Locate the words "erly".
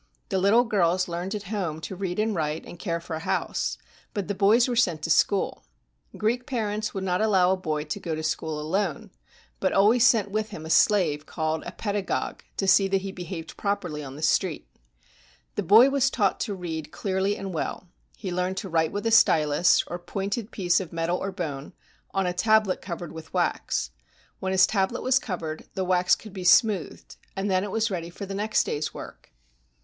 13.83-14.03